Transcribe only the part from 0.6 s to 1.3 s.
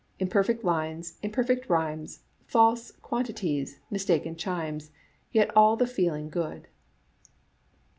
lines,